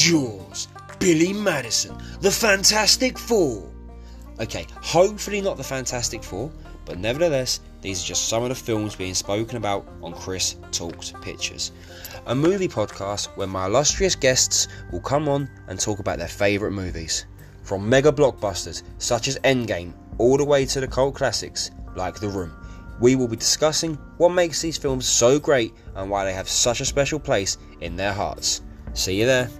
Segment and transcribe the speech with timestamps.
[0.00, 3.70] Jaws, Billy Madison, The Fantastic Four.
[4.40, 6.50] Okay, hopefully not The Fantastic Four,
[6.86, 11.12] but nevertheless, these are just some of the films being spoken about on Chris Talks
[11.20, 11.72] Pictures,
[12.24, 16.72] a movie podcast where my illustrious guests will come on and talk about their favourite
[16.72, 17.26] movies.
[17.62, 22.28] From mega blockbusters such as Endgame all the way to the cult classics like The
[22.28, 22.56] Room.
[23.00, 26.80] We will be discussing what makes these films so great and why they have such
[26.80, 28.62] a special place in their hearts.
[28.94, 29.50] See you there.